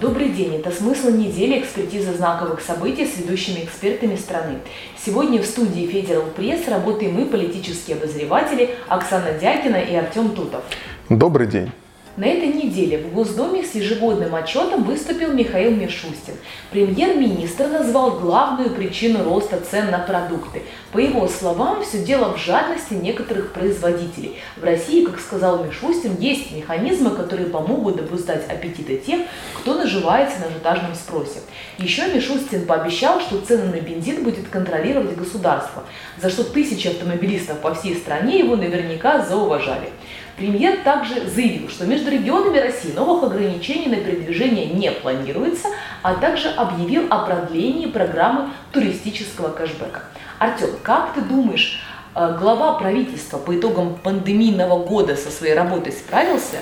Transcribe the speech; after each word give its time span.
Добрый 0.00 0.30
день. 0.30 0.56
Это 0.56 0.72
«Смысл 0.72 1.10
недели. 1.10 1.60
Экспертиза 1.60 2.12
знаковых 2.14 2.60
событий 2.60 3.06
с 3.06 3.18
ведущими 3.18 3.62
экспертами 3.62 4.16
страны». 4.16 4.58
Сегодня 4.98 5.40
в 5.40 5.46
студии 5.46 5.86
Федерал 5.86 6.24
Пресс 6.36 6.66
работаем 6.66 7.14
мы, 7.14 7.26
политические 7.26 7.96
обозреватели 7.96 8.70
Оксана 8.88 9.38
Дякина 9.40 9.76
и 9.76 9.94
Артем 9.94 10.30
Тутов. 10.30 10.64
Добрый 11.08 11.46
день. 11.46 11.70
На 12.14 12.26
этой 12.26 12.48
неделе 12.48 12.98
в 12.98 13.14
Госдуме 13.14 13.64
с 13.64 13.74
ежегодным 13.74 14.34
отчетом 14.34 14.84
выступил 14.84 15.32
Михаил 15.32 15.70
Мишустин. 15.70 16.34
Премьер-министр 16.70 17.68
назвал 17.68 18.18
главную 18.20 18.68
причину 18.68 19.24
роста 19.24 19.58
цен 19.58 19.90
на 19.90 19.98
продукты. 19.98 20.60
По 20.92 20.98
его 20.98 21.26
словам, 21.26 21.82
все 21.82 22.04
дело 22.04 22.34
в 22.34 22.38
жадности 22.38 22.92
некоторых 22.92 23.54
производителей. 23.54 24.36
В 24.58 24.64
России, 24.64 25.06
как 25.06 25.20
сказал 25.20 25.64
Мишустин, 25.64 26.16
есть 26.18 26.52
механизмы, 26.52 27.12
которые 27.12 27.48
помогут 27.48 27.98
обуздать 27.98 28.46
аппетиты 28.46 28.98
тех, 28.98 29.22
кто 29.54 29.72
наживается 29.72 30.38
на 30.40 30.48
ажиотажном 30.48 30.94
спросе. 30.94 31.40
Еще 31.78 32.06
Мишустин 32.12 32.66
пообещал, 32.66 33.22
что 33.22 33.40
цены 33.40 33.72
на 33.74 33.80
бензин 33.80 34.22
будет 34.22 34.48
контролировать 34.48 35.16
государство, 35.16 35.84
за 36.20 36.28
что 36.28 36.44
тысячи 36.44 36.88
автомобилистов 36.88 37.60
по 37.60 37.72
всей 37.74 37.96
стране 37.96 38.38
его 38.38 38.56
наверняка 38.56 39.24
зауважали. 39.24 39.88
Премьер 40.36 40.78
также 40.78 41.28
заявил, 41.28 41.68
что 41.68 41.86
между 41.86 42.10
регионами 42.10 42.58
России 42.58 42.92
новых 42.92 43.24
ограничений 43.24 43.88
на 43.88 43.96
передвижение 43.96 44.66
не 44.66 44.90
планируется, 44.90 45.68
а 46.02 46.14
также 46.14 46.48
объявил 46.48 47.06
о 47.10 47.26
продлении 47.26 47.86
программы 47.86 48.50
туристического 48.72 49.50
кэшбэка. 49.50 50.04
Артем, 50.38 50.70
как 50.82 51.14
ты 51.14 51.20
думаешь, 51.20 51.82
э, 52.14 52.36
глава 52.40 52.78
правительства 52.78 53.38
по 53.38 53.54
итогам 53.54 53.96
пандемийного 54.02 54.84
года 54.84 55.16
со 55.16 55.30
своей 55.30 55.54
работой 55.54 55.92
справился? 55.92 56.56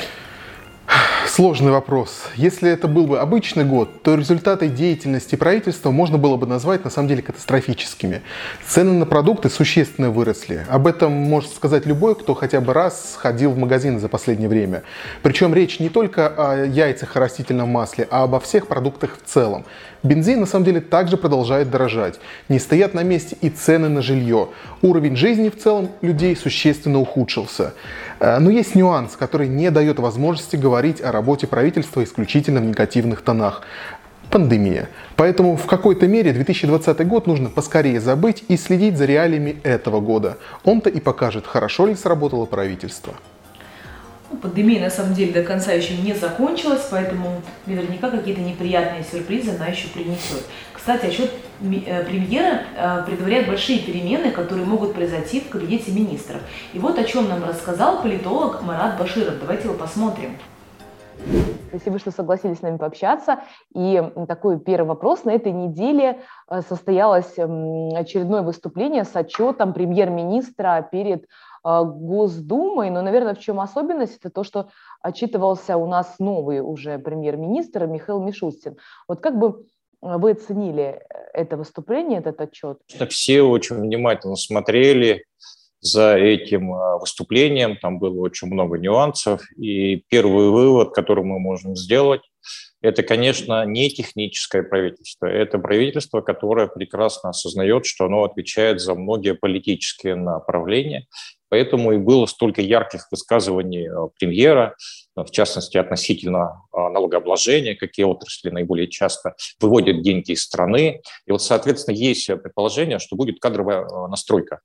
Сложный 1.32 1.70
вопрос. 1.70 2.24
Если 2.34 2.68
это 2.68 2.88
был 2.88 3.06
бы 3.06 3.20
обычный 3.20 3.64
год, 3.64 4.02
то 4.02 4.16
результаты 4.16 4.68
деятельности 4.68 5.36
правительства 5.36 5.92
можно 5.92 6.18
было 6.18 6.36
бы 6.36 6.44
назвать 6.44 6.82
на 6.82 6.90
самом 6.90 7.06
деле 7.06 7.22
катастрофическими. 7.22 8.22
Цены 8.66 8.94
на 8.94 9.06
продукты 9.06 9.48
существенно 9.48 10.10
выросли. 10.10 10.66
Об 10.68 10.88
этом 10.88 11.12
может 11.12 11.52
сказать 11.52 11.86
любой, 11.86 12.16
кто 12.16 12.34
хотя 12.34 12.60
бы 12.60 12.72
раз 12.72 13.16
ходил 13.16 13.52
в 13.52 13.56
магазин 13.56 14.00
за 14.00 14.08
последнее 14.08 14.48
время. 14.48 14.82
Причем 15.22 15.54
речь 15.54 15.78
не 15.78 15.88
только 15.88 16.26
о 16.26 16.66
яйцах 16.66 17.14
и 17.14 17.18
растительном 17.20 17.68
масле, 17.68 18.08
а 18.10 18.24
обо 18.24 18.40
всех 18.40 18.66
продуктах 18.66 19.16
в 19.16 19.30
целом. 19.30 19.64
Бензин 20.02 20.40
на 20.40 20.46
самом 20.46 20.64
деле 20.64 20.80
также 20.80 21.16
продолжает 21.16 21.70
дорожать. 21.70 22.20
Не 22.48 22.58
стоят 22.58 22.94
на 22.94 23.02
месте 23.02 23.36
и 23.40 23.50
цены 23.50 23.88
на 23.88 24.00
жилье. 24.00 24.48
Уровень 24.80 25.14
жизни 25.14 25.50
в 25.50 25.58
целом 25.58 25.90
людей 26.00 26.34
существенно 26.34 27.00
ухудшился. 27.00 27.74
Э, 28.18 28.38
но 28.38 28.50
есть 28.50 28.74
нюанс, 28.74 29.16
который 29.16 29.48
не 29.48 29.70
дает 29.70 29.98
возможности 29.98 30.56
говорить 30.56 31.02
о 31.02 31.12
работе 31.12 31.46
правительства 31.46 32.02
исключительно 32.02 32.60
в 32.60 32.64
негативных 32.64 33.20
тонах 33.20 33.62
пандемия. 34.30 34.88
Поэтому 35.16 35.56
в 35.56 35.66
какой-то 35.66 36.06
мере 36.06 36.32
2020 36.32 37.06
год 37.06 37.26
нужно 37.26 37.50
поскорее 37.50 38.00
забыть 38.00 38.44
и 38.48 38.56
следить 38.56 38.96
за 38.96 39.04
реалиями 39.04 39.60
этого 39.64 40.00
года. 40.00 40.38
Он-то 40.64 40.88
и 40.88 41.00
покажет, 41.00 41.46
хорошо 41.46 41.86
ли 41.86 41.94
сработало 41.94 42.46
правительство. 42.46 43.14
Ну, 44.30 44.36
пандемия 44.36 44.80
на 44.80 44.90
самом 44.90 45.14
деле 45.14 45.32
до 45.32 45.42
конца 45.42 45.72
еще 45.72 45.96
не 45.96 46.14
закончилась, 46.14 46.86
поэтому 46.88 47.42
наверняка 47.66 48.10
какие-то 48.10 48.40
неприятные 48.40 49.02
сюрпризы 49.02 49.56
она 49.56 49.66
еще 49.66 49.88
принесет. 49.88 50.44
Кстати, 50.72 51.06
отчет 51.06 51.32
э, 51.60 52.04
премьера 52.04 52.62
э, 52.76 53.02
предваряет 53.06 53.48
большие 53.48 53.80
перемены, 53.80 54.30
которые 54.30 54.66
могут 54.66 54.94
произойти 54.94 55.40
в 55.40 55.48
кабинете 55.48 55.90
министров. 55.90 56.40
И 56.72 56.78
вот 56.78 56.98
о 56.98 57.04
чем 57.04 57.28
нам 57.28 57.42
рассказал 57.42 58.02
политолог 58.02 58.62
Марат 58.62 58.98
Баширов. 58.98 59.40
Давайте 59.40 59.64
его 59.64 59.74
посмотрим. 59.76 60.36
Спасибо, 61.68 61.98
что 61.98 62.10
согласились 62.10 62.58
с 62.58 62.62
нами 62.62 62.76
пообщаться. 62.76 63.40
И 63.74 64.02
такой 64.26 64.58
первый 64.58 64.88
вопрос. 64.88 65.24
На 65.24 65.30
этой 65.30 65.52
неделе 65.52 66.20
э, 66.48 66.60
состоялось 66.62 67.32
очередное 67.32 68.42
выступление 68.42 69.04
с 69.04 69.14
отчетом 69.14 69.72
премьер-министра 69.72 70.88
перед 70.90 71.24
а, 71.24 71.26
Госдумой, 71.62 72.90
но, 72.90 73.02
наверное, 73.02 73.34
в 73.34 73.40
чем 73.40 73.60
особенность, 73.60 74.16
это 74.18 74.30
то, 74.30 74.44
что 74.44 74.70
отчитывался 75.02 75.76
у 75.76 75.86
нас 75.86 76.18
новый 76.18 76.60
уже 76.60 76.98
премьер-министр 76.98 77.86
Михаил 77.86 78.20
Мишустин. 78.22 78.76
Вот 79.08 79.20
как 79.20 79.38
бы 79.38 79.66
а, 80.02 80.18
вы 80.18 80.32
оценили 80.32 81.02
это 81.32 81.56
выступление, 81.56 82.20
этот 82.20 82.40
отчет? 82.40 82.78
Все 83.08 83.42
очень 83.42 83.76
внимательно 83.76 84.36
смотрели 84.36 85.24
за 85.80 86.16
этим 86.16 86.72
а, 86.72 86.98
выступлением, 86.98 87.76
там 87.76 87.98
было 87.98 88.20
очень 88.20 88.48
много 88.48 88.78
нюансов, 88.78 89.42
и 89.56 89.96
первый 90.08 90.50
вывод, 90.50 90.94
который 90.94 91.24
мы 91.24 91.38
можем 91.38 91.76
сделать, 91.76 92.22
это, 92.82 93.02
конечно, 93.02 93.64
не 93.64 93.90
техническое 93.90 94.62
правительство, 94.62 95.26
это 95.26 95.58
правительство, 95.58 96.20
которое 96.20 96.66
прекрасно 96.66 97.30
осознает, 97.30 97.86
что 97.86 98.06
оно 98.06 98.24
отвечает 98.24 98.80
за 98.80 98.94
многие 98.94 99.34
политические 99.34 100.14
направления, 100.14 101.06
Поэтому 101.50 101.92
и 101.92 101.98
было 101.98 102.26
столько 102.26 102.62
ярких 102.62 103.08
высказываний 103.10 103.88
э, 103.88 104.08
премьера, 104.18 104.76
э, 105.16 105.24
в 105.24 105.30
частности, 105.32 105.76
относительно 105.76 106.62
э, 106.72 106.76
налогообложения, 106.76 107.74
какие 107.74 108.06
отрасли 108.06 108.50
наиболее 108.50 108.88
часто 108.88 109.34
выводят 109.60 110.00
деньги 110.00 110.30
из 110.30 110.44
страны. 110.44 111.02
И 111.26 111.32
вот, 111.32 111.42
соответственно, 111.42 111.96
есть 111.96 112.26
предположение, 112.28 113.00
что 113.00 113.16
будет 113.16 113.40
кадровая 113.40 113.84
настройка. 114.06 114.60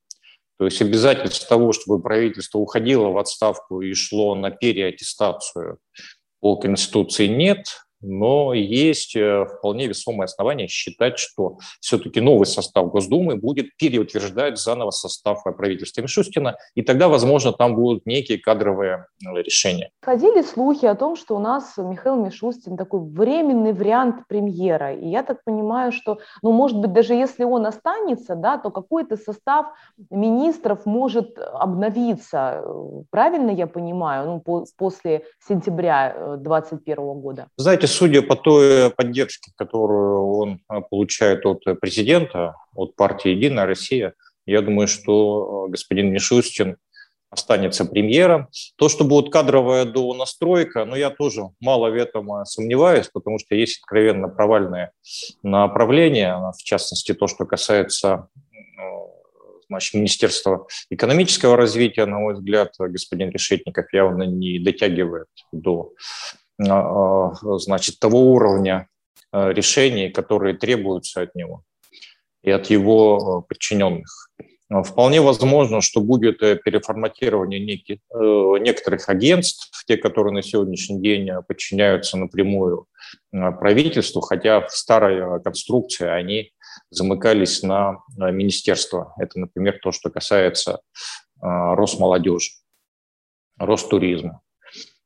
То 0.57 0.65
есть 0.65 0.81
обязательств 0.81 1.49
того, 1.49 1.73
чтобы 1.73 2.01
правительство 2.01 2.59
уходило 2.59 3.09
в 3.09 3.17
отставку 3.17 3.81
и 3.81 3.93
шло 3.93 4.35
на 4.35 4.51
переаттестацию 4.51 5.79
по 6.39 6.55
Конституции 6.55 7.25
нет, 7.25 7.65
но 8.01 8.53
есть 8.53 9.15
э, 9.15 9.45
вполне 9.45 9.87
весомые 9.87 10.25
основания 10.25 10.67
считать, 10.67 11.17
что 11.17 11.57
все-таки 11.79 12.21
новый 12.21 12.45
состав 12.45 12.89
Госдумы 12.89 13.35
будет 13.35 13.75
переутверждать 13.77 14.57
заново 14.57 14.91
состав 14.91 15.43
правительства 15.43 16.01
Мишустина, 16.01 16.57
и 16.75 16.81
тогда, 16.81 17.07
возможно, 17.07 17.51
там 17.51 17.75
будут 17.75 18.05
некие 18.05 18.37
кадровые 18.37 19.07
решения. 19.23 19.89
Ходили 20.01 20.41
слухи 20.41 20.85
о 20.85 20.95
том, 20.95 21.15
что 21.15 21.35
у 21.35 21.39
нас 21.39 21.73
Михаил 21.77 22.15
Мишустин 22.15 22.77
такой 22.77 23.01
временный 23.01 23.73
вариант 23.73 24.27
премьера, 24.27 24.93
и 24.93 25.07
я 25.07 25.23
так 25.23 25.43
понимаю, 25.43 25.91
что, 25.91 26.19
ну, 26.41 26.51
может 26.51 26.77
быть, 26.77 26.93
даже 26.93 27.13
если 27.13 27.43
он 27.43 27.65
останется, 27.65 28.35
да, 28.35 28.57
то 28.57 28.71
какой-то 28.71 29.17
состав 29.17 29.67
министров 30.09 30.85
может 30.85 31.37
обновиться. 31.37 32.63
Правильно 33.09 33.51
я 33.51 33.67
понимаю, 33.67 34.27
ну, 34.27 34.39
по, 34.39 34.65
после 34.77 35.25
сентября 35.47 36.37
2021 36.37 36.97
э, 36.97 37.13
года? 37.13 37.47
Знаете, 37.57 37.84
судя 37.87 38.21
по 38.21 38.35
той 38.35 38.89
поддержке, 38.91 39.51
которую 39.55 40.27
он 40.37 40.59
а, 40.67 40.81
получает 40.81 41.45
от 41.45 41.63
президента, 41.79 42.55
от 42.73 42.95
партии 42.95 43.29
«Единая 43.29 43.65
Россия», 43.65 44.13
я 44.45 44.61
думаю, 44.61 44.87
что 44.87 45.65
а, 45.65 45.69
господин 45.69 46.11
Мишустин 46.11 46.77
останется 47.29 47.85
премьером. 47.85 48.47
То, 48.77 48.87
что 48.87 49.03
будет 49.03 49.31
кадровая 49.31 49.85
донастройка, 49.85 50.85
ну, 50.85 50.95
я 50.95 51.09
тоже 51.09 51.49
мало 51.59 51.89
в 51.89 51.95
этом 51.95 52.45
сомневаюсь, 52.45 53.09
потому 53.11 53.39
что 53.39 53.55
есть 53.55 53.79
откровенно 53.81 54.29
провальное 54.29 54.91
направление, 55.43 56.35
в 56.57 56.63
частности, 56.63 57.13
то, 57.13 57.27
что 57.27 57.45
касается 57.45 58.29
значит, 59.67 59.93
Министерства 59.95 60.67
экономического 60.89 61.57
развития, 61.57 62.05
на 62.05 62.19
мой 62.19 62.35
взгляд, 62.35 62.73
господин 62.77 63.29
Решетников 63.29 63.91
явно 63.93 64.23
не 64.23 64.59
дотягивает 64.59 65.27
до 65.51 65.93
значит, 66.57 67.99
того 67.99 68.31
уровня 68.33 68.87
а, 69.35 69.49
решений, 69.49 70.09
которые 70.09 70.55
требуются 70.55 71.21
от 71.21 71.35
него 71.35 71.63
и 72.41 72.51
от 72.51 72.67
его 72.67 73.41
подчиненных. 73.41 74.29
Вполне 74.83 75.21
возможно, 75.21 75.81
что 75.81 76.01
будет 76.01 76.41
э, 76.41 76.55
переформатирование 76.55 77.59
неких, 77.59 77.97
э, 78.13 78.59
некоторых 78.61 79.09
агентств, 79.09 79.69
те, 79.85 79.97
которые 79.97 80.33
на 80.33 80.41
сегодняшний 80.41 81.01
день 81.01 81.29
подчиняются 81.47 82.17
напрямую 82.17 82.87
правительству, 83.31 84.21
хотя 84.21 84.61
в 84.61 84.71
старой 84.71 85.41
конструкции 85.43 86.07
они 86.07 86.51
замыкались 86.89 87.61
на 87.61 87.97
министерство. 88.17 89.13
Это, 89.19 89.39
например, 89.39 89.79
то, 89.83 89.91
что 89.91 90.09
касается 90.09 90.79
Росмолодежи, 91.39 92.51
Ростуризма. 93.59 94.41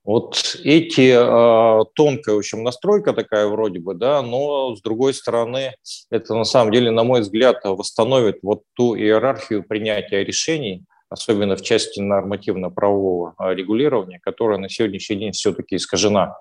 Вот 0.09 0.55
эти 0.63 1.11
э, 1.13 1.85
тонкая, 1.93 2.33
в 2.33 2.39
общем, 2.39 2.63
настройка 2.63 3.13
такая 3.13 3.45
вроде 3.45 3.77
бы, 3.77 3.93
да, 3.93 4.23
но 4.23 4.75
с 4.75 4.81
другой 4.81 5.13
стороны, 5.13 5.75
это 6.09 6.33
на 6.33 6.45
самом 6.45 6.73
деле, 6.73 6.89
на 6.89 7.03
мой 7.03 7.21
взгляд, 7.21 7.57
восстановит 7.63 8.39
вот 8.41 8.63
ту 8.73 8.95
иерархию 8.97 9.63
принятия 9.63 10.23
решений, 10.23 10.83
особенно 11.11 11.55
в 11.55 11.61
части 11.61 11.99
нормативно-правового 11.99 13.35
регулирования, 13.53 14.19
которая 14.19 14.57
на 14.57 14.67
сегодняшний 14.67 15.17
день 15.17 15.31
все-таки 15.33 15.75
искажена 15.75 16.39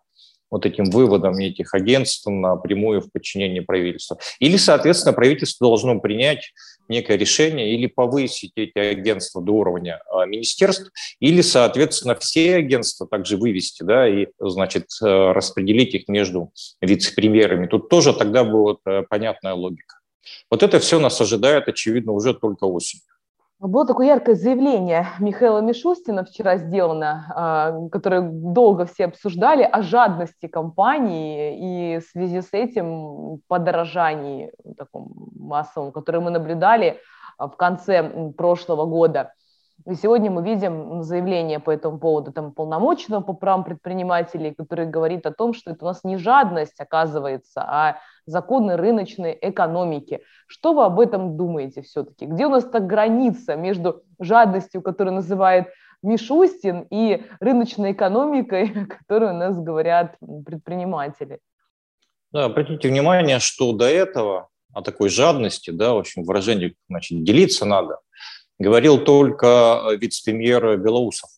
вот 0.51 0.65
этим 0.65 0.85
выводом 0.87 1.37
этих 1.37 1.75
агентств 1.75 2.27
напрямую 2.27 3.03
в 3.03 3.13
подчинении 3.13 3.61
правительства. 3.61 4.17
Или, 4.39 4.57
соответственно, 4.57 5.13
правительство 5.13 5.69
должно 5.69 6.01
принять 6.01 6.55
некое 6.89 7.17
решение 7.17 7.75
или 7.75 7.87
повысить 7.87 8.53
эти 8.57 8.79
агентства 8.79 9.43
до 9.43 9.53
уровня 9.53 10.01
а, 10.11 10.27
министерств, 10.27 10.91
или, 11.21 11.41
соответственно, 11.41 12.15
все 12.15 12.57
агентства 12.57 13.07
также 13.07 13.37
вывести, 13.37 13.83
да, 13.83 14.09
и, 14.09 14.27
значит, 14.39 14.87
э, 15.03 15.33
распределить 15.33 15.95
их 15.95 16.09
между 16.09 16.53
вице-премьерами. 16.81 17.67
Тут 17.67 17.89
тоже 17.89 18.13
тогда 18.13 18.45
будет 18.45 18.79
э, 18.87 19.03
понятная 19.09 19.55
логика. 19.55 19.97
Вот 20.51 20.63
это 20.63 20.79
все 20.79 20.99
нас 20.99 21.21
ожидает, 21.21 21.69
очевидно, 21.69 22.13
уже 22.13 22.35
только 22.35 22.65
осенью. 22.65 23.03
Было 23.61 23.85
такое 23.85 24.07
яркое 24.07 24.37
заявление 24.37 25.09
Михаила 25.19 25.59
Мишустина 25.59 26.25
вчера 26.25 26.59
сделано, 26.59 27.33
а, 27.35 27.89
которое 27.91 28.21
долго 28.21 28.87
все 28.87 29.07
обсуждали, 29.07 29.65
о 29.65 29.83
жадности 29.83 30.47
компании 30.47 31.97
и 31.97 31.99
в 31.99 32.05
связи 32.05 32.41
с 32.41 32.53
этим 32.53 33.41
подорожании 33.49 34.53
таком 34.77 35.33
массовом, 35.35 35.91
которое 35.91 36.21
мы 36.21 36.31
наблюдали 36.31 37.01
а, 37.37 37.49
в 37.49 37.57
конце 37.57 38.31
прошлого 38.37 38.87
года. 38.87 39.33
И 39.87 39.95
сегодня 39.95 40.31
мы 40.31 40.43
видим 40.43 41.03
заявление 41.03 41.61
по 41.61 41.71
этому 41.71 41.99
поводу 41.99 42.33
там, 42.33 42.53
полномочного 42.53 43.21
по 43.23 43.33
правам 43.33 43.65
предпринимателей, 43.65 44.53
который 44.53 44.87
говорит 44.87 45.25
о 45.25 45.33
том, 45.33 45.55
что 45.55 45.71
это 45.71 45.85
у 45.85 45.89
нас 45.89 46.05
не 46.05 46.17
жадность, 46.17 46.79
оказывается, 46.81 47.63
а 47.63 47.99
законы 48.27 48.77
рыночной 48.77 49.39
экономики. 49.41 50.21
Что 50.47 50.75
вы 50.75 50.85
об 50.85 51.01
этом 51.01 51.37
думаете 51.37 51.83
все-таки? 51.83 52.27
Где 52.27 52.47
у 52.47 52.51
нас 52.51 52.65
так 52.65 52.87
граница 52.87 53.57
между 53.57 54.03
жадностью, 54.19 54.83
которую 54.83 55.15
называет 55.15 55.69
Мишустин, 56.03 56.87
и 56.91 57.25
рыночной 57.41 57.93
экономикой, 57.93 58.73
о 58.85 58.87
которой 58.87 59.31
у 59.31 59.37
нас 59.37 59.59
говорят 59.59 60.17
предприниматели? 60.45 61.39
Да, 62.33 62.45
обратите 62.45 62.89
внимание, 62.89 63.39
что 63.39 63.73
до 63.73 63.87
этого 63.87 64.49
о 64.75 64.83
такой 64.83 65.09
жадности, 65.09 65.71
да, 65.71 65.95
в 65.95 65.99
общем, 65.99 66.25
выражение, 66.25 66.75
значит, 66.89 67.25
делиться 67.25 67.65
надо, 67.65 68.01
говорил 68.59 69.03
только 69.03 69.83
вице-премьер 70.01 70.77
Белоусов, 70.79 71.31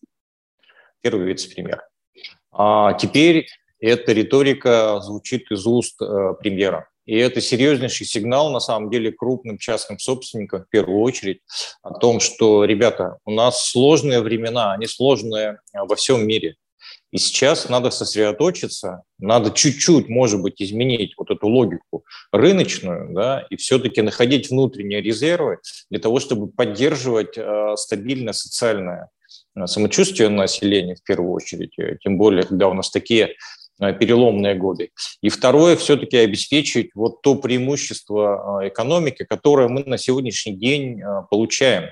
первый 1.00 1.26
вице-премьер. 1.26 1.82
А 2.52 2.94
теперь 2.94 3.46
эта 3.80 4.12
риторика 4.12 5.00
звучит 5.00 5.50
из 5.50 5.66
уст 5.66 6.00
э, 6.02 6.34
премьера. 6.38 6.88
И 7.06 7.16
это 7.16 7.40
серьезнейший 7.40 8.06
сигнал, 8.06 8.52
на 8.52 8.60
самом 8.60 8.90
деле, 8.90 9.10
крупным 9.10 9.58
частным 9.58 9.98
собственникам, 9.98 10.64
в 10.64 10.68
первую 10.68 11.00
очередь, 11.00 11.40
о 11.82 11.94
том, 11.94 12.20
что, 12.20 12.64
ребята, 12.64 13.18
у 13.24 13.32
нас 13.32 13.68
сложные 13.68 14.20
времена, 14.20 14.72
они 14.72 14.86
сложные 14.86 15.60
э, 15.72 15.78
во 15.82 15.96
всем 15.96 16.26
мире. 16.26 16.56
И 17.12 17.18
сейчас 17.18 17.68
надо 17.68 17.90
сосредоточиться, 17.90 19.02
надо 19.18 19.50
чуть-чуть, 19.50 20.08
может 20.08 20.40
быть, 20.40 20.62
изменить 20.62 21.14
вот 21.16 21.30
эту 21.30 21.48
логику 21.48 22.04
рыночную, 22.32 23.12
да, 23.12 23.46
и 23.50 23.56
все-таки 23.56 24.00
находить 24.02 24.50
внутренние 24.50 25.00
резервы 25.00 25.58
для 25.90 25.98
того, 25.98 26.20
чтобы 26.20 26.48
поддерживать 26.48 27.36
э, 27.36 27.74
стабильное 27.76 28.32
социальное 28.32 29.08
э, 29.56 29.66
самочувствие 29.66 30.28
населения 30.28 30.94
в 30.94 31.02
первую 31.02 31.32
очередь, 31.32 31.76
э, 31.78 31.96
тем 32.00 32.16
более, 32.16 32.44
когда 32.44 32.68
у 32.68 32.74
нас 32.74 32.90
такие 32.90 33.34
э, 33.80 33.92
переломные 33.92 34.54
годы. 34.54 34.90
И 35.20 35.30
второе, 35.30 35.74
все-таки 35.74 36.16
обеспечить 36.16 36.90
вот 36.94 37.22
то 37.22 37.34
преимущество 37.34 38.60
экономики, 38.62 39.26
которое 39.28 39.68
мы 39.68 39.82
на 39.84 39.98
сегодняшний 39.98 40.56
день 40.56 41.00
получаем. 41.28 41.90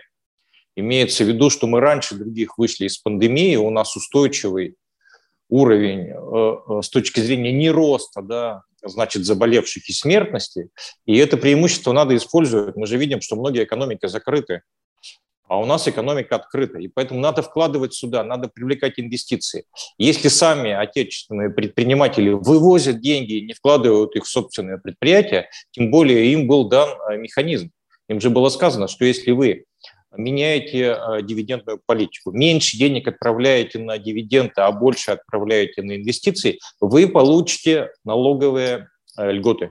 Имеется 0.79 1.25
в 1.25 1.27
виду, 1.27 1.51
что 1.51 1.67
мы 1.67 1.81
раньше 1.81 2.15
других 2.15 2.57
вышли 2.57 2.87
из 2.87 2.99
пандемии, 2.99 3.57
у 3.57 3.69
нас 3.69 3.97
устойчивый 3.97 4.77
уровень 5.49 6.11
э, 6.11 6.79
э, 6.79 6.83
с 6.83 6.89
точки 6.89 7.19
зрения 7.19 7.51
не 7.51 7.69
роста, 7.69 8.23
да, 8.23 8.63
значит, 8.85 9.25
заболевших 9.25 9.89
и 9.89 9.93
смертности, 9.93 10.69
и 11.05 11.17
это 11.17 11.37
преимущество 11.37 11.91
надо 11.91 12.15
использовать. 12.15 12.77
Мы 12.77 12.87
же 12.87 12.97
видим, 12.97 13.21
что 13.21 13.35
многие 13.35 13.65
экономики 13.65 14.07
закрыты, 14.07 14.63
а 15.49 15.59
у 15.59 15.65
нас 15.65 15.89
экономика 15.89 16.37
открыта, 16.37 16.79
и 16.79 16.87
поэтому 16.87 17.19
надо 17.19 17.43
вкладывать 17.43 17.93
сюда, 17.95 18.23
надо 18.23 18.47
привлекать 18.47 19.01
инвестиции. 19.01 19.65
Если 19.97 20.29
сами 20.29 20.71
отечественные 20.71 21.51
предприниматели 21.51 22.31
вывозят 22.31 23.01
деньги 23.01 23.33
и 23.33 23.47
не 23.47 23.53
вкладывают 23.53 24.15
их 24.15 24.27
в 24.27 24.29
собственное 24.29 24.79
предприятие, 24.79 25.51
тем 25.73 25.91
более 25.91 26.33
им 26.33 26.47
был 26.47 26.69
дан 26.69 26.89
э, 27.11 27.17
механизм. 27.17 27.73
Им 28.09 28.21
же 28.21 28.31
было 28.31 28.49
сказано, 28.49 28.87
что 28.87 29.05
если 29.05 29.33
вы 29.33 29.65
меняете 30.17 30.97
э, 30.97 31.23
дивидендную 31.23 31.81
политику, 31.85 32.33
меньше 32.33 32.77
денег 32.77 33.09
отправляете 33.09 33.79
на 33.79 33.99
дивиденды, 33.99 34.55
а 34.57 34.73
больше 34.73 35.13
отправляете 35.13 35.83
на 35.83 35.97
инвестиции, 35.97 36.59
вы 36.81 37.09
получите 37.09 37.91
налоговые 38.05 38.89
э, 39.17 39.33
льготы. 39.33 39.71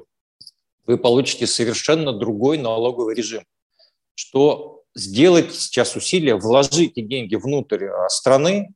Вы 0.86 0.98
получите 0.98 1.48
совершенно 1.48 2.14
другой 2.14 2.58
налоговый 2.58 3.16
режим. 3.16 3.44
Что 4.16 4.84
сделать 4.96 5.54
сейчас 5.54 5.96
усилия, 5.96 6.36
вложите 6.36 7.02
деньги 7.02 7.36
внутрь 7.36 7.86
э, 7.86 8.10
страны, 8.10 8.70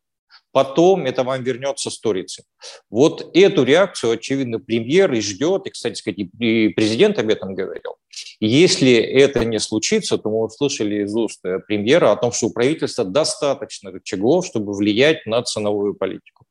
потом 0.52 1.06
это 1.06 1.24
вам 1.24 1.44
вернется 1.44 1.90
сторицей. 1.90 2.46
Вот 2.90 3.30
эту 3.34 3.64
реакцию, 3.64 4.14
очевидно, 4.14 4.60
премьер 4.60 5.12
и 5.14 5.22
ждет, 5.22 5.68
и, 5.68 5.70
кстати 5.70 5.96
сказать, 5.96 6.20
и 6.20 6.70
президент 6.70 7.20
об 7.20 7.30
этом 7.30 7.56
говорил. 7.56 7.96
Если 8.40 8.94
это 8.94 9.46
не 9.46 9.60
случится, 9.60 10.18
то 10.18 10.30
мы 10.30 10.44
услышали 10.44 11.04
из 11.04 11.16
уст 11.16 11.40
э, 11.46 11.60
премьера 11.60 12.12
о 12.12 12.16
том, 12.16 12.32
что 12.32 12.48
у 12.48 12.52
правительства 12.52 13.06
достаточно 13.06 13.92
рычагов, 13.92 14.46
чтобы 14.46 14.74
влиять 14.74 15.26
на 15.26 15.42
ценовую 15.44 15.94
политику. 15.94 16.46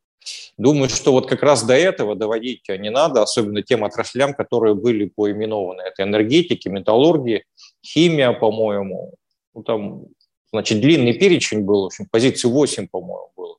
Думаю, 0.56 0.88
что 0.88 1.12
вот 1.12 1.26
как 1.26 1.42
раз 1.42 1.64
до 1.64 1.74
этого 1.74 2.14
доводить 2.14 2.68
не 2.68 2.90
надо, 2.90 3.22
особенно 3.22 3.62
тем 3.62 3.84
отраслям, 3.84 4.34
которые 4.34 4.74
были 4.74 5.06
поименованы. 5.06 5.82
Это 5.82 6.02
энергетики, 6.02 6.68
металлургии, 6.68 7.44
химия, 7.84 8.32
по-моему. 8.32 9.14
Ну, 9.54 9.62
там, 9.62 10.04
значит, 10.52 10.80
длинный 10.80 11.14
перечень 11.14 11.62
был, 11.62 11.82
в 11.82 11.86
общем, 11.86 12.06
позиции 12.10 12.48
8, 12.48 12.88
по-моему, 12.88 13.32
было. 13.36 13.56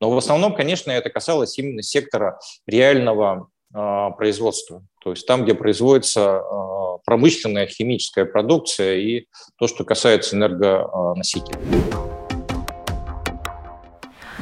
Но 0.00 0.10
в 0.10 0.16
основном, 0.16 0.54
конечно, 0.54 0.90
это 0.90 1.10
касалось 1.10 1.58
именно 1.58 1.82
сектора 1.82 2.38
реального 2.66 3.48
э, 3.74 4.10
производства. 4.16 4.82
То 5.02 5.10
есть 5.10 5.26
там, 5.26 5.44
где 5.44 5.54
производится 5.54 6.40
э, 6.40 6.98
промышленная 7.04 7.66
химическая 7.66 8.24
продукция 8.24 8.96
и 8.96 9.26
то, 9.58 9.66
что 9.66 9.84
касается 9.84 10.36
энергоносителей. 10.36 12.07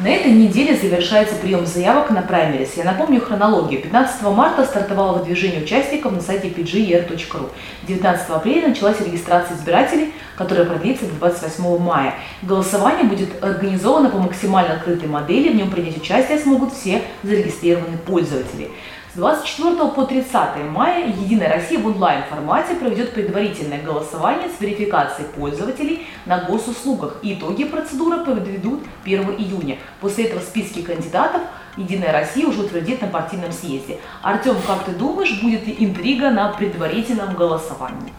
На 0.07 0.11
этой 0.11 0.31
неделе 0.31 0.77
завершается 0.77 1.35
прием 1.35 1.67
заявок 1.67 2.11
на 2.11 2.23
праймерис. 2.23 2.75
Я 2.77 2.85
напомню 2.85 3.21
хронологию. 3.21 3.83
15 3.83 4.23
марта 4.23 4.65
стартовало 4.65 5.19
выдвижение 5.19 5.65
участников 5.65 6.13
на 6.13 6.21
сайте 6.21 6.47
pgr.ru. 6.47 7.51
19 7.89 8.31
апреля 8.31 8.69
началась 8.69 9.01
регистрация 9.01 9.57
избирателей, 9.57 10.13
которая 10.37 10.65
продлится 10.65 11.07
до 11.07 11.15
28 11.17 11.79
мая. 11.79 12.15
Голосование 12.43 13.03
будет 13.03 13.43
организовано 13.43 14.09
по 14.09 14.19
максимально 14.19 14.75
открытой 14.75 15.09
модели. 15.09 15.49
В 15.49 15.57
нем 15.57 15.73
принять 15.73 15.97
участие 15.97 16.39
смогут 16.39 16.73
все 16.73 17.03
зарегистрированные 17.25 17.99
пользователи. 17.99 18.71
С 19.17 19.19
24 19.19 19.93
по 19.93 20.05
30 20.05 20.35
мая 20.71 21.07
Единая 21.07 21.51
Россия 21.51 21.79
в 21.79 21.87
онлайн-формате 21.87 22.75
проведет 22.75 23.15
предварительное 23.15 23.83
голосование 23.83 24.51
с 24.51 24.61
верификацией 24.61 25.27
пользователей 25.29 26.07
на 26.27 26.45
госуслугах. 26.45 27.17
Итоги 27.23 27.65
процедуры 27.65 28.27
подведут 28.27 28.83
1 29.07 29.23
июня. 29.39 29.79
После 30.03 30.27
этого 30.27 30.41
списки 30.41 30.83
кандидатов 30.83 31.41
Единая 31.79 32.13
Россия 32.13 32.47
уже 32.47 32.61
утвердит 32.61 33.01
на 33.01 33.09
партийном 33.09 33.53
съезде. 33.53 34.01
Артем, 34.21 34.57
как 34.67 34.85
ты 34.85 34.93
думаешь, 34.93 35.41
будет 35.41 35.67
ли 35.67 35.75
интрига 35.79 36.29
на 36.29 36.51
предварительном 36.51 37.37
голосовании? 37.37 38.13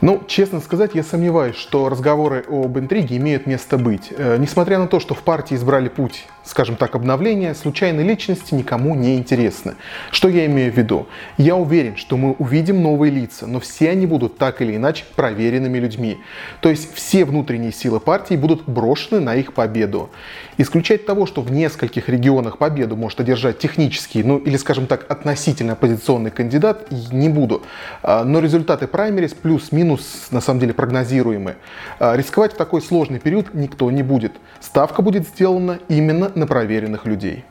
Ну, 0.00 0.24
честно 0.26 0.60
сказать, 0.60 0.96
я 0.96 1.04
сомневаюсь, 1.04 1.54
что 1.54 1.88
разговоры 1.88 2.44
об 2.48 2.76
интриге 2.76 3.18
имеют 3.18 3.46
место 3.46 3.78
быть. 3.78 4.12
Э, 4.16 4.38
несмотря 4.38 4.80
на 4.80 4.88
то, 4.88 4.98
что 4.98 5.14
в 5.14 5.20
партии 5.20 5.54
избрали 5.54 5.88
путь 5.88 6.26
скажем 6.46 6.76
так, 6.76 6.94
обновления, 6.94 7.54
случайные 7.54 8.06
личности 8.06 8.54
никому 8.54 8.94
не 8.94 9.16
интересны. 9.16 9.74
Что 10.12 10.28
я 10.28 10.46
имею 10.46 10.72
в 10.72 10.76
виду? 10.76 11.08
Я 11.36 11.56
уверен, 11.56 11.96
что 11.96 12.16
мы 12.16 12.32
увидим 12.32 12.82
новые 12.82 13.10
лица, 13.10 13.46
но 13.46 13.58
все 13.60 13.90
они 13.90 14.06
будут 14.06 14.38
так 14.38 14.62
или 14.62 14.76
иначе 14.76 15.04
проверенными 15.16 15.78
людьми. 15.78 16.18
То 16.60 16.70
есть 16.70 16.94
все 16.94 17.24
внутренние 17.24 17.72
силы 17.72 17.98
партии 17.98 18.36
будут 18.36 18.68
брошены 18.68 19.20
на 19.20 19.34
их 19.34 19.54
победу. 19.54 20.10
Исключать 20.56 21.04
того, 21.04 21.26
что 21.26 21.42
в 21.42 21.50
нескольких 21.50 22.08
регионах 22.08 22.58
победу 22.58 22.96
может 22.96 23.20
одержать 23.20 23.58
технический, 23.58 24.22
ну 24.22 24.38
или, 24.38 24.56
скажем 24.56 24.86
так, 24.86 25.10
относительно 25.10 25.72
оппозиционный 25.72 26.30
кандидат, 26.30 26.90
не 27.12 27.28
буду. 27.28 27.62
А, 28.02 28.24
но 28.24 28.38
результаты 28.38 28.86
праймерис 28.86 29.34
плюс-минус, 29.34 30.28
на 30.30 30.40
самом 30.40 30.60
деле, 30.60 30.72
прогнозируемы. 30.72 31.56
А, 31.98 32.16
рисковать 32.16 32.54
в 32.54 32.56
такой 32.56 32.80
сложный 32.80 33.18
период 33.18 33.52
никто 33.52 33.90
не 33.90 34.04
будет. 34.04 34.32
Ставка 34.60 35.02
будет 35.02 35.26
сделана 35.26 35.80
именно 35.88 36.30
на 36.36 36.46
проверенных 36.46 37.06
людей. 37.06 37.44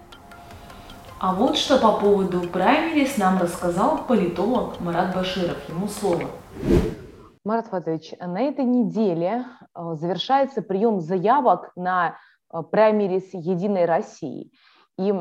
А 1.19 1.33
вот 1.33 1.57
что 1.57 1.79
по 1.79 1.93
поводу 1.93 2.41
праймерис 2.41 3.17
нам 3.17 3.39
рассказал 3.39 4.05
политолог 4.07 4.79
Марат 4.79 5.15
Баширов. 5.15 5.57
Ему 5.67 5.87
слово. 5.87 6.29
Марат 7.43 7.67
Фатович, 7.67 8.13
на 8.19 8.41
этой 8.41 8.65
неделе 8.65 9.45
э, 9.73 9.93
завершается 9.93 10.61
прием 10.61 10.99
заявок 10.99 11.71
на 11.75 12.15
э, 12.53 12.61
праймерис 12.71 13.33
«Единой 13.33 13.85
России». 13.85 14.51
И, 14.97 15.13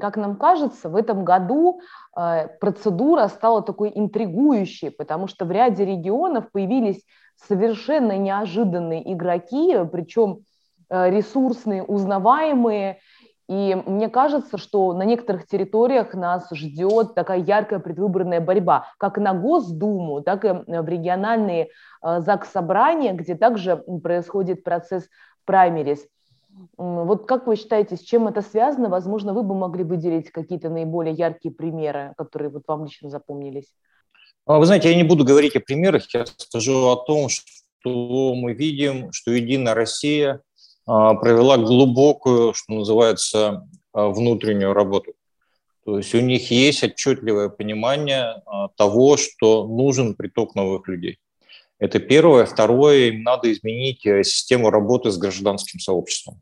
как 0.00 0.16
нам 0.16 0.36
кажется, 0.36 0.88
в 0.88 0.94
этом 0.94 1.24
году 1.24 1.80
э, 2.16 2.46
процедура 2.60 3.26
стала 3.28 3.62
такой 3.62 3.90
интригующей, 3.94 4.90
потому 4.90 5.26
что 5.26 5.44
в 5.44 5.50
ряде 5.50 5.84
регионов 5.84 6.52
появились 6.52 7.02
совершенно 7.34 8.16
неожиданные 8.16 9.12
игроки, 9.12 9.74
причем 9.90 10.40
ресурсные, 10.90 11.82
узнаваемые. 11.82 13.00
И 13.48 13.80
мне 13.86 14.08
кажется, 14.08 14.58
что 14.58 14.92
на 14.92 15.04
некоторых 15.04 15.46
территориях 15.46 16.14
нас 16.14 16.48
ждет 16.50 17.14
такая 17.14 17.38
яркая 17.38 17.78
предвыборная 17.78 18.40
борьба, 18.40 18.88
как 18.98 19.18
на 19.18 19.34
Госдуму, 19.34 20.20
так 20.20 20.44
и 20.44 20.48
в 20.48 20.88
региональные 20.88 21.68
э, 22.02 22.20
ЗАГС-собрания, 22.20 23.12
где 23.12 23.36
также 23.36 23.76
происходит 24.02 24.64
процесс 24.64 25.08
праймерис. 25.44 26.06
Вот 26.76 27.26
как 27.26 27.46
вы 27.46 27.56
считаете, 27.56 27.96
с 27.96 28.00
чем 28.00 28.28
это 28.28 28.42
связано? 28.42 28.88
Возможно, 28.88 29.32
вы 29.32 29.42
бы 29.42 29.54
могли 29.54 29.84
выделить 29.84 30.30
какие-то 30.30 30.68
наиболее 30.70 31.14
яркие 31.14 31.54
примеры, 31.54 32.14
которые 32.16 32.50
вот 32.50 32.62
вам 32.66 32.84
лично 32.84 33.10
запомнились. 33.10 33.72
А, 34.46 34.58
вы 34.58 34.66
знаете, 34.66 34.90
я 34.90 34.96
не 34.96 35.04
буду 35.04 35.24
говорить 35.24 35.54
о 35.54 35.60
примерах, 35.60 36.12
я 36.14 36.24
скажу 36.26 36.88
о 36.88 36.96
том, 36.96 37.28
что 37.28 38.34
мы 38.34 38.54
видим, 38.54 39.12
что 39.12 39.30
«Единая 39.32 39.74
Россия» 39.74 40.40
провела 40.86 41.58
глубокую, 41.58 42.54
что 42.54 42.72
называется, 42.72 43.68
а, 43.92 44.08
внутреннюю 44.08 44.72
работу. 44.72 45.12
То 45.84 45.98
есть 45.98 46.14
у 46.14 46.20
них 46.20 46.50
есть 46.50 46.82
отчетливое 46.82 47.48
понимание 47.48 48.42
того, 48.76 49.16
что 49.16 49.66
нужен 49.66 50.14
приток 50.14 50.54
новых 50.54 50.88
людей. 50.88 51.18
Это 51.78 51.98
первое. 51.98 52.46
Второе, 52.46 53.08
им 53.08 53.22
надо 53.22 53.52
изменить 53.52 54.06
э, 54.06 54.24
систему 54.24 54.70
работы 54.70 55.10
с 55.10 55.18
гражданским 55.18 55.78
сообществом. 55.78 56.40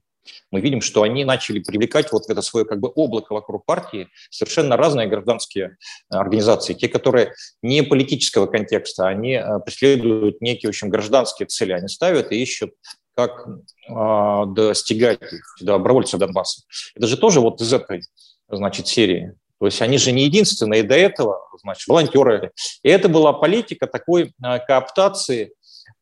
Мы 0.50 0.60
видим, 0.60 0.80
что 0.80 1.02
они 1.02 1.24
начали 1.24 1.58
привлекать 1.58 2.12
вот 2.12 2.26
в 2.26 2.30
это 2.30 2.40
свое 2.40 2.64
как 2.64 2.80
бы 2.80 2.88
облако 2.88 3.34
вокруг 3.34 3.66
партии 3.66 4.08
совершенно 4.30 4.76
разные 4.76 5.08
гражданские 5.08 5.76
э, 6.10 6.16
организации. 6.16 6.74
Те, 6.74 6.88
которые 6.88 7.34
не 7.62 7.82
политического 7.82 8.46
контекста, 8.46 9.08
они 9.08 9.32
э, 9.32 9.58
преследуют 9.64 10.40
некие, 10.40 10.68
в 10.68 10.70
общем, 10.70 10.88
гражданские 10.88 11.46
цели. 11.46 11.72
Они 11.72 11.88
ставят 11.88 12.30
и 12.30 12.40
ищут 12.40 12.72
как 13.14 13.46
э, 13.48 14.44
достигать 14.48 15.22
их, 15.22 15.56
добровольцев 15.60 16.18
Донбасса. 16.18 16.62
Это 16.94 17.06
же 17.06 17.16
тоже 17.16 17.40
вот 17.40 17.60
из 17.60 17.72
этой, 17.72 18.02
значит, 18.48 18.86
серии. 18.88 19.34
То 19.60 19.66
есть 19.66 19.80
они 19.80 19.98
же 19.98 20.12
не 20.12 20.24
единственные 20.24 20.82
до 20.82 20.96
этого, 20.96 21.40
значит, 21.62 21.86
волонтеры. 21.86 22.50
И 22.82 22.88
это 22.88 23.08
была 23.08 23.32
политика 23.32 23.86
такой 23.86 24.32
э, 24.42 24.58
кооптации 24.66 25.52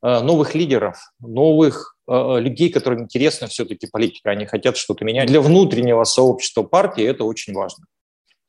э, 0.02 0.20
новых 0.20 0.54
лидеров, 0.54 0.98
новых 1.20 1.90
людей, 2.08 2.68
которым 2.68 3.04
интересна 3.04 3.46
все-таки 3.46 3.86
политика, 3.86 4.32
они 4.32 4.44
хотят 4.44 4.76
что-то 4.76 5.04
менять. 5.04 5.28
Для 5.28 5.40
внутреннего 5.40 6.02
сообщества 6.02 6.64
партии 6.64 7.04
это 7.04 7.22
очень 7.22 7.54
важно. 7.54 7.86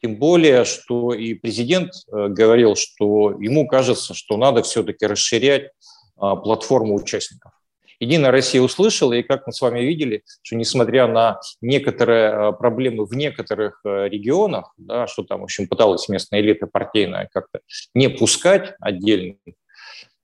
Тем 0.02 0.18
более, 0.18 0.66
что 0.66 1.14
и 1.14 1.36
президент 1.36 1.92
говорил, 2.12 2.76
что 2.76 3.32
ему 3.40 3.68
кажется, 3.68 4.16
что 4.16 4.38
надо 4.38 4.64
все-таки 4.64 5.06
расширять 5.06 5.70
платформу 6.16 6.96
участников. 6.96 7.53
Единая 8.04 8.32
Россия 8.32 8.62
услышала, 8.62 9.14
и 9.14 9.24
как 9.24 9.48
мы 9.48 9.54
с 9.54 9.62
вами 9.62 9.80
видели, 9.80 10.24
что 10.42 10.56
несмотря 10.56 11.08
на 11.08 11.40
некоторые 11.62 12.32
э, 12.32 12.54
проблемы 12.54 13.06
в 13.06 13.14
некоторых 13.14 13.80
э, 13.86 14.10
регионах, 14.10 14.74
да, 14.78 15.08
что 15.08 15.24
там, 15.24 15.42
в 15.42 15.44
общем, 15.44 15.68
пыталась 15.68 16.10
местная 16.10 16.42
элита 16.42 16.68
партийная 16.68 17.30
как-то 17.32 17.60
не 17.94 18.10
пускать 18.10 18.74
отдельно 18.80 19.36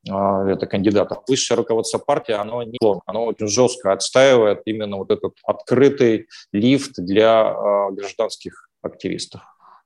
а, 0.09 0.47
это 0.49 0.65
кандидатов. 0.67 1.19
Высшее 1.27 1.57
руководство 1.57 1.99
партии, 1.99 2.33
оно 2.33 2.63
не 2.63 2.77
оно 3.05 3.25
очень 3.25 3.47
жестко 3.47 3.91
отстаивает 3.91 4.61
именно 4.65 4.97
вот 4.97 5.11
этот 5.11 5.33
открытый 5.43 6.27
лифт 6.51 6.93
для 6.97 7.51
э, 7.51 7.93
гражданских 7.93 8.69
активистов. 8.81 9.41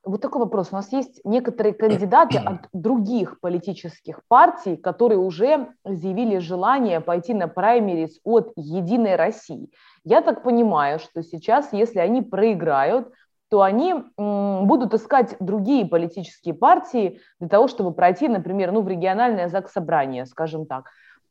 Вот 0.06 0.22
такой 0.22 0.42
вопрос. 0.42 0.70
У 0.72 0.76
нас 0.76 0.92
есть 0.92 1.22
некоторые 1.24 1.74
кандидаты 1.74 2.38
от 2.38 2.68
других 2.74 3.40
политических 3.40 4.22
партий, 4.28 4.76
которые 4.76 5.20
уже 5.20 5.70
заявили 5.86 6.40
желание 6.40 7.00
пойти 7.00 7.34
на 7.34 7.48
праймерис 7.48 8.20
от 8.24 8.52
«Единой 8.56 9.16
России». 9.16 9.70
Я 10.04 10.22
так 10.22 10.44
понимаю, 10.44 11.00
что 11.00 11.24
сейчас, 11.24 11.72
если 11.72 12.00
они 12.00 12.22
проиграют, 12.22 13.14
то 13.50 13.62
они 13.62 13.94
будут 14.18 14.96
искать 14.96 15.36
другие 15.40 15.86
политические 15.86 16.56
партии 16.56 17.20
для 17.40 17.50
того, 17.50 17.68
чтобы 17.68 17.94
пройти, 17.94 18.28
например, 18.28 18.72
ну, 18.72 18.82
в 18.82 18.88
региональное 18.88 19.48
ЗАГС-собрание, 19.48 20.26
скажем 20.26 20.66
так. 20.66 20.86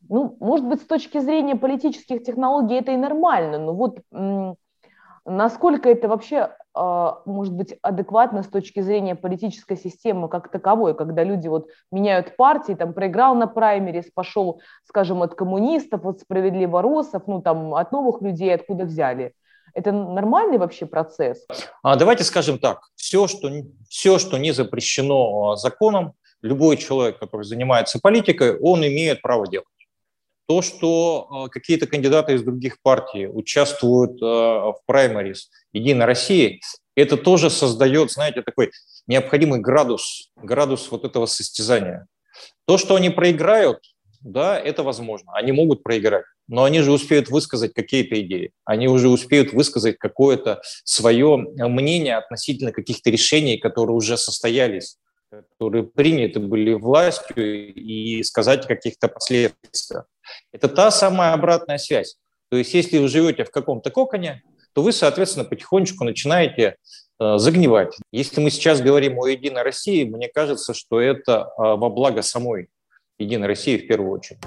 Ну, 0.09 0.37
может 0.41 0.67
быть, 0.67 0.81
с 0.81 0.87
точки 0.87 1.19
зрения 1.19 1.57
политических 1.57 2.23
технологий 2.23 2.77
это 2.77 2.93
и 2.93 2.97
нормально, 2.97 3.59
но 3.59 3.75
вот 3.75 3.99
насколько 5.25 5.89
это 5.89 6.09
вообще 6.09 6.51
а, 6.75 7.23
может 7.27 7.53
быть 7.53 7.77
адекватно 7.83 8.43
с 8.43 8.49
точки 8.49 8.81
зрения 8.81 9.15
политической 9.15 9.77
системы 9.77 10.29
как 10.29 10.51
таковой, 10.51 10.95
когда 10.95 11.23
люди 11.23 11.49
вот 11.49 11.69
меняют 11.91 12.37
партии, 12.37 12.73
там 12.73 12.95
проиграл 12.95 13.35
на 13.35 13.47
праймерис, 13.47 14.11
пошел, 14.15 14.61
скажем, 14.85 15.23
от 15.23 15.35
коммунистов, 15.35 16.05
от 16.07 16.21
справедливоросов, 16.21 17.27
ну 17.27 17.43
там 17.43 17.75
от 17.75 17.93
новых 17.93 18.23
людей, 18.23 18.55
откуда 18.55 18.85
взяли. 18.85 19.35
Это 19.75 19.93
нормальный 19.93 20.59
вообще 20.59 20.87
процесс? 20.87 21.47
А, 21.83 21.97
давайте 21.97 22.25
скажем 22.25 22.59
так, 22.59 22.81
все 22.95 23.27
что, 23.27 23.51
все, 23.89 24.19
что 24.19 24.39
не 24.39 24.53
запрещено 24.53 25.53
а, 25.53 25.57
законом, 25.57 26.15
любой 26.43 26.77
человек, 26.77 27.19
который 27.19 27.45
занимается 27.45 28.01
политикой, 28.03 28.59
он 28.59 28.81
имеет 28.81 29.23
право 29.23 29.47
делать. 29.47 29.67
То, 30.49 30.61
что 30.63 31.49
какие-то 31.51 31.87
кандидаты 31.87 32.35
из 32.35 32.43
других 32.43 32.81
партий 32.83 33.27
участвуют 33.27 34.21
в 34.21 34.77
праймарис 34.87 35.51
Единой 35.73 36.05
России, 36.05 36.61
это 36.95 37.17
тоже 37.17 37.49
создает, 37.49 38.13
знаете, 38.13 38.43
такой 38.43 38.71
необходимый 39.07 39.61
градус, 39.61 40.31
градус 40.37 40.91
вот 40.91 41.05
этого 41.05 41.27
состязания. 41.27 42.07
То, 42.67 42.77
что 42.77 42.97
они 42.97 43.11
проиграют, 43.11 43.79
да, 44.21 44.59
это 44.59 44.83
возможно. 44.83 45.33
Они 45.35 45.53
могут 45.53 45.83
проиграть, 45.83 46.25
но 46.49 46.65
они 46.65 46.81
же 46.81 46.93
успеют 46.93 47.29
высказать 47.29 47.73
какие-то 47.73 48.21
идеи. 48.21 48.53
Они 48.65 48.89
уже 48.89 49.09
успеют 49.09 49.53
высказать 49.53 49.97
какое-то 49.99 50.61
свое 50.85 51.37
мнение 51.37 52.17
относительно 52.17 52.73
каких-то 52.73 53.11
решений, 53.11 53.59
которые 53.59 53.97
уже 53.97 54.17
состоялись 54.17 54.99
которые 55.59 55.85
приняты 55.85 56.41
были 56.41 56.75
властью, 56.75 57.73
и 57.73 58.23
сказать 58.23 58.67
о 58.67 58.69
каких-то 58.69 59.09
последствиях. 59.09 60.05
Это 60.53 60.69
та 60.69 60.91
самая 60.91 61.33
обратная 61.33 61.79
связь. 61.79 62.17
То 62.51 62.57
есть 62.57 62.75
если 62.75 62.99
вы 62.99 63.09
живете 63.09 63.45
в 63.45 63.51
каком-то 63.51 63.91
коконе, 63.91 64.43
то 64.75 64.83
вы, 64.83 64.93
соответственно, 64.93 65.45
потихонечку 65.45 66.05
начинаете 66.05 66.77
э, 67.21 67.39
загнивать. 67.39 67.97
Если 68.11 68.41
мы 68.41 68.51
сейчас 68.51 68.81
говорим 68.81 69.19
о 69.19 69.27
«Единой 69.27 69.63
России», 69.63 70.05
мне 70.05 70.29
кажется, 70.29 70.75
что 70.75 71.01
это 71.01 71.51
э, 71.57 71.63
во 71.63 71.89
благо 71.91 72.23
самой 72.23 72.69
«Единой 73.19 73.49
России» 73.49 73.77
в 73.77 73.87
первую 73.87 74.13
очередь. 74.13 74.41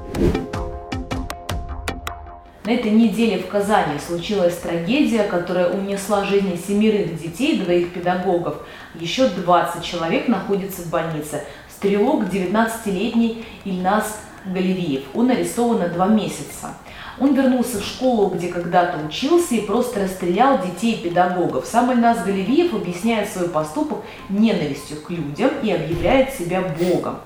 На 2.65 2.72
этой 2.72 2.89
неделе 2.89 3.38
в 3.38 3.48
Казани 3.48 4.00
случилась 4.00 4.58
трагедия, 4.58 5.24
которая 5.25 5.70
унесла 5.70 6.25
жизни 6.25 6.55
семерых 6.55 7.22
детей, 7.22 7.62
двоих 7.62 7.94
педагогов. 7.94 8.65
Еще 8.96 9.29
20 9.29 9.84
человек 9.84 10.27
находятся 10.27 10.82
в 10.82 10.89
больнице. 10.89 11.44
Стрелок 11.70 12.24
19-летний 12.24 13.46
Ильнас 13.65 14.20
Галевиев. 14.45 15.03
Он 15.13 15.29
арестован 15.29 15.79
на 15.79 15.87
два 15.87 16.07
месяца. 16.07 16.73
Он 17.19 17.33
вернулся 17.33 17.79
в 17.79 17.85
школу, 17.85 18.29
где 18.29 18.49
когда-то 18.49 19.05
учился, 19.05 19.55
и 19.55 19.61
просто 19.61 20.01
расстрелял 20.01 20.59
детей 20.61 20.93
и 20.95 21.09
педагогов. 21.09 21.65
Сам 21.65 21.91
Ильнас 21.91 22.23
Галевиев 22.23 22.73
объясняет 22.73 23.29
свой 23.29 23.47
поступок 23.47 23.99
ненавистью 24.29 25.01
к 25.01 25.09
людям 25.09 25.51
и 25.63 25.71
объявляет 25.71 26.33
себя 26.33 26.61
Богом. 26.79 27.19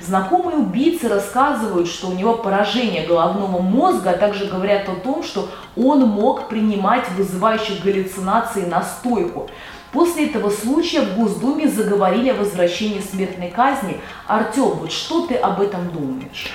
Знакомые 0.00 0.58
убийцы 0.58 1.08
рассказывают, 1.08 1.88
что 1.88 2.08
у 2.08 2.14
него 2.14 2.34
поражение 2.34 3.06
головного 3.06 3.60
мозга, 3.60 4.10
а 4.10 4.16
также 4.16 4.46
говорят 4.46 4.88
о 4.88 4.94
том, 4.94 5.22
что 5.22 5.48
он 5.76 6.00
мог 6.06 6.48
принимать 6.48 7.10
вызывающих 7.10 7.82
галлюцинации 7.82 8.66
настойку. 8.66 9.50
После 9.92 10.26
этого 10.26 10.50
случая 10.50 11.02
в 11.02 11.16
Госдуме 11.16 11.68
заговорили 11.68 12.30
о 12.30 12.34
возвращении 12.34 13.00
смертной 13.00 13.50
казни. 13.50 14.00
Артем, 14.26 14.70
вот 14.70 14.92
что 14.92 15.26
ты 15.26 15.34
об 15.34 15.60
этом 15.60 15.90
думаешь? 15.90 16.48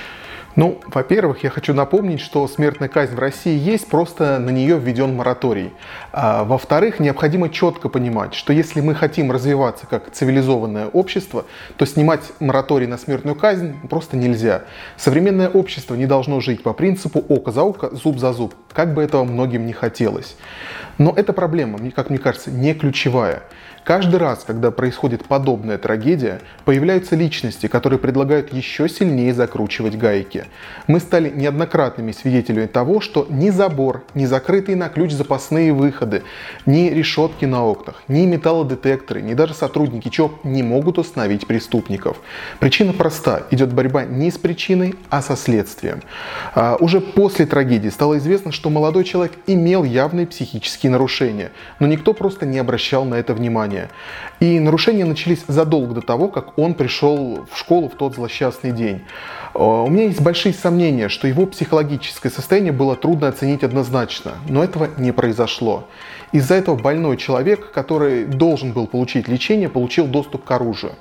Ну, 0.54 0.80
во-первых, 0.86 1.44
я 1.44 1.50
хочу 1.50 1.72
напомнить, 1.72 2.20
что 2.20 2.46
смертная 2.46 2.88
казнь 2.88 3.14
в 3.14 3.18
России 3.18 3.58
есть, 3.58 3.88
просто 3.88 4.38
на 4.38 4.50
нее 4.50 4.78
введен 4.78 5.16
мораторий. 5.16 5.72
А, 6.12 6.44
во-вторых, 6.44 7.00
необходимо 7.00 7.48
четко 7.48 7.88
понимать, 7.88 8.34
что 8.34 8.52
если 8.52 8.82
мы 8.82 8.94
хотим 8.94 9.32
развиваться 9.32 9.86
как 9.86 10.10
цивилизованное 10.10 10.88
общество, 10.88 11.46
то 11.78 11.86
снимать 11.86 12.20
мораторий 12.38 12.86
на 12.86 12.98
смертную 12.98 13.34
казнь 13.34 13.74
просто 13.88 14.18
нельзя. 14.18 14.64
Современное 14.98 15.48
общество 15.48 15.94
не 15.94 16.06
должно 16.06 16.40
жить 16.40 16.62
по 16.62 16.74
принципу 16.74 17.24
око 17.28 17.50
за 17.50 17.62
око, 17.62 17.94
зуб 17.94 18.18
за 18.18 18.34
зуб. 18.34 18.54
как 18.74 18.92
бы 18.92 19.02
этого 19.02 19.24
многим 19.24 19.66
не 19.66 19.72
хотелось. 19.72 20.36
Но 20.98 21.14
эта 21.16 21.32
проблема, 21.32 21.78
как 21.92 22.10
мне 22.10 22.18
кажется, 22.18 22.50
не 22.50 22.74
ключевая. 22.74 23.42
Каждый 23.84 24.20
раз, 24.20 24.44
когда 24.46 24.70
происходит 24.70 25.24
подобная 25.24 25.76
трагедия, 25.76 26.40
появляются 26.64 27.16
личности, 27.16 27.66
которые 27.66 27.98
предлагают 27.98 28.52
еще 28.52 28.88
сильнее 28.88 29.34
закручивать 29.34 29.98
гайки. 29.98 30.44
Мы 30.86 31.00
стали 31.00 31.30
неоднократными 31.30 32.12
свидетелями 32.12 32.66
того, 32.66 33.00
что 33.00 33.26
ни 33.28 33.50
забор, 33.50 34.04
ни 34.14 34.24
закрытые 34.24 34.76
на 34.76 34.88
ключ 34.88 35.10
запасные 35.10 35.72
выходы, 35.72 36.22
ни 36.64 36.90
решетки 36.90 37.44
на 37.44 37.66
окнах, 37.66 38.04
ни 38.06 38.24
металлодетекторы, 38.24 39.20
ни 39.20 39.34
даже 39.34 39.52
сотрудники 39.52 40.10
ЧОП 40.10 40.44
не 40.44 40.62
могут 40.62 40.98
установить 40.98 41.48
преступников. 41.48 42.18
Причина 42.60 42.92
проста. 42.92 43.42
Идет 43.50 43.72
борьба 43.72 44.04
не 44.04 44.30
с 44.30 44.38
причиной, 44.38 44.94
а 45.10 45.22
со 45.22 45.36
следствием. 45.36 46.02
А, 46.54 46.76
уже 46.78 47.00
после 47.00 47.46
трагедии 47.46 47.88
стало 47.88 48.18
известно, 48.18 48.52
что 48.52 48.70
молодой 48.70 49.02
человек 49.02 49.32
имел 49.48 49.82
явные 49.82 50.28
психические 50.28 50.92
нарушения, 50.92 51.50
но 51.80 51.88
никто 51.88 52.14
просто 52.14 52.46
не 52.46 52.60
обращал 52.60 53.04
на 53.04 53.16
это 53.16 53.34
внимания 53.34 53.71
внимания. 53.72 53.88
И 54.40 54.60
нарушения 54.60 55.04
начались 55.04 55.44
задолго 55.46 55.94
до 55.94 56.00
того, 56.00 56.28
как 56.28 56.58
он 56.58 56.74
пришел 56.74 57.46
в 57.50 57.58
школу 57.58 57.88
в 57.88 57.94
тот 57.94 58.14
злосчастный 58.14 58.72
день. 58.72 59.02
Э, 59.54 59.58
у 59.58 59.88
меня 59.88 60.04
есть 60.04 60.20
большие 60.20 60.52
сомнения, 60.52 61.08
что 61.08 61.28
его 61.28 61.46
психологическое 61.46 62.30
состояние 62.30 62.72
было 62.72 62.96
трудно 62.96 63.28
оценить 63.28 63.64
однозначно, 63.64 64.32
но 64.48 64.62
этого 64.62 64.88
не 64.96 65.12
произошло. 65.12 65.84
Из-за 66.32 66.54
этого 66.54 66.76
больной 66.76 67.16
человек, 67.16 67.72
который 67.72 68.24
должен 68.24 68.72
был 68.72 68.86
получить 68.86 69.28
лечение, 69.28 69.68
получил 69.68 70.06
доступ 70.06 70.44
к 70.44 70.50
оружию. 70.50 70.92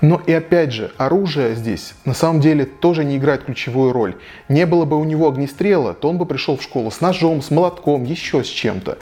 Но 0.00 0.20
и 0.26 0.32
опять 0.32 0.72
же, 0.72 0.92
оружие 0.96 1.54
здесь 1.54 1.92
на 2.04 2.14
самом 2.14 2.40
деле 2.40 2.64
тоже 2.64 3.04
не 3.04 3.18
играет 3.18 3.44
ключевую 3.44 3.92
роль. 3.92 4.16
Не 4.48 4.64
было 4.64 4.86
бы 4.86 4.96
у 4.96 5.04
него 5.04 5.28
огнестрела, 5.28 5.92
то 5.92 6.08
он 6.08 6.16
бы 6.16 6.24
пришел 6.24 6.56
в 6.56 6.62
школу 6.62 6.90
с 6.90 7.02
ножом, 7.02 7.42
с 7.42 7.50
молотком, 7.50 8.04
еще 8.04 8.42
с 8.42 8.48
чем-то. 8.48 8.96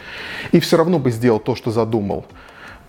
И 0.50 0.58
все 0.58 0.76
равно 0.76 0.98
бы 0.98 1.12
сделал 1.12 1.38
то, 1.38 1.54
что 1.54 1.70
задумал. 1.70 2.24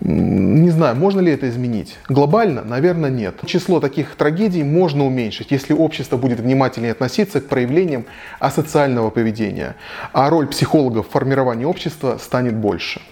Не 0.00 0.70
знаю, 0.70 0.96
можно 0.96 1.20
ли 1.20 1.30
это 1.30 1.48
изменить? 1.50 1.98
Глобально, 2.08 2.62
наверное, 2.64 3.10
нет. 3.10 3.34
Число 3.44 3.80
таких 3.80 4.14
трагедий 4.14 4.62
можно 4.62 5.04
уменьшить, 5.04 5.50
если 5.50 5.74
общество 5.74 6.16
будет 6.16 6.40
внимательнее 6.40 6.92
относиться 6.92 7.42
к 7.42 7.48
проявлениям 7.48 8.06
асоциального 8.38 9.10
поведения, 9.10 9.76
а 10.12 10.30
роль 10.30 10.46
психологов 10.46 11.08
в 11.08 11.10
формировании 11.10 11.66
общества 11.66 12.18
станет 12.18 12.56
больше. 12.56 13.02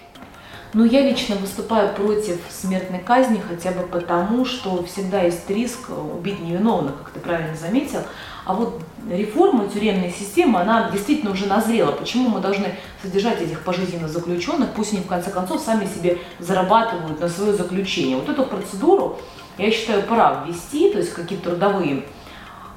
Ну, 0.73 0.83
я 0.83 1.01
лично 1.01 1.35
выступаю 1.35 1.93
против 1.95 2.37
смертной 2.49 2.99
казни, 2.99 3.41
хотя 3.47 3.71
бы 3.71 3.87
потому, 3.87 4.45
что 4.45 4.83
всегда 4.83 5.21
есть 5.21 5.49
риск 5.49 5.89
убить 5.89 6.39
невиновных, 6.39 6.97
как 6.97 7.09
ты 7.09 7.19
правильно 7.19 7.55
заметил. 7.55 8.01
А 8.49 8.53
вот 8.55 8.81
реформа 9.07 9.67
тюремной 9.67 10.09
системы, 10.09 10.61
она 10.61 10.89
действительно 10.89 11.33
уже 11.33 11.45
назрела. 11.45 11.91
Почему 11.91 12.29
мы 12.29 12.39
должны 12.39 12.73
содержать 12.99 13.39
этих 13.43 13.61
пожизненно 13.61 14.07
заключенных, 14.07 14.69
пусть 14.75 14.91
они 14.91 15.03
в 15.03 15.05
конце 15.05 15.29
концов 15.29 15.61
сами 15.61 15.85
себе 15.85 16.17
зарабатывают 16.39 17.19
на 17.21 17.29
свое 17.29 17.53
заключение. 17.53 18.17
Вот 18.17 18.27
эту 18.27 18.41
процедуру, 18.45 19.19
я 19.59 19.69
считаю, 19.69 20.01
пора 20.01 20.45
ввести, 20.47 20.89
то 20.89 20.97
есть 20.97 21.13
какие-то 21.13 21.51
трудовые 21.51 22.05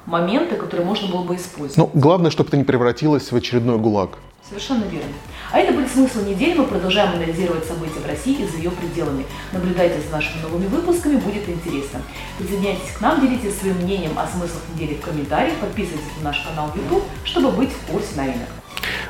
моменты, 0.05 0.57
которые 0.57 0.85
можно 0.85 1.07
было 1.07 1.23
бы 1.23 1.37
использовать. 1.37 1.75
Но 1.75 1.89
главное, 1.99 2.29
чтобы 2.29 2.49
это 2.49 2.57
не 2.57 2.65
превратилось 2.65 3.31
в 3.31 3.35
очередной 3.35 3.79
гулаг. 3.79 4.19
Совершенно 4.47 4.83
верно. 4.83 5.13
А 5.51 5.59
это 5.59 5.73
были 5.73 5.87
смыслы 5.87 6.23
недели. 6.23 6.57
Мы 6.57 6.65
продолжаем 6.65 7.13
анализировать 7.13 7.65
события 7.65 7.99
в 7.99 8.05
России 8.05 8.41
и 8.41 8.47
за 8.47 8.57
ее 8.57 8.71
пределами. 8.71 9.25
Наблюдайте 9.51 10.01
за 10.01 10.11
нашими 10.11 10.41
новыми 10.41 10.67
выпусками, 10.67 11.15
будет 11.15 11.47
интересно. 11.47 12.01
Присоединяйтесь 12.37 12.91
к 12.97 13.01
нам, 13.01 13.21
делитесь 13.21 13.57
своим 13.57 13.77
мнением 13.77 14.17
о 14.17 14.27
смыслах 14.27 14.61
недели 14.75 14.95
в 14.95 15.01
комментариях, 15.01 15.55
подписывайтесь 15.57 16.17
на 16.17 16.29
наш 16.29 16.41
канал 16.41 16.71
YouTube, 16.75 17.03
чтобы 17.23 17.51
быть 17.51 17.71
в 17.71 17.91
курсе 17.91 18.15
новинок. 18.15 18.49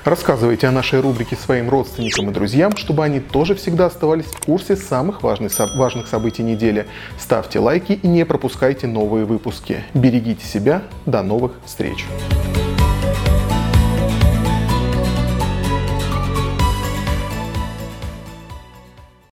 Рассказывайте 0.04 0.68
о 0.68 0.72
нашей 0.72 1.00
рубрике 1.00 1.36
своим 1.36 1.70
родственникам 1.70 2.30
и 2.30 2.34
друзьям, 2.34 2.76
чтобы 2.76 3.04
они 3.04 3.20
тоже 3.20 3.56
всегда 3.56 3.86
оставались 3.86 4.26
в 4.26 4.46
курсе 4.46 4.76
самых 4.76 5.24
важных, 5.24 5.52
важных 5.78 6.08
событий 6.08 6.44
недели. 6.44 6.88
Ставьте 7.18 7.60
лайки 7.60 7.94
и 7.94 8.08
не 8.08 8.26
пропускайте 8.26 8.86
новые 8.88 9.26
выпуски. 9.26 9.84
Берегите 9.94 10.46
себя. 10.46 10.84
До 11.06 11.24
новых 11.24 11.54
встреч! 11.66 12.06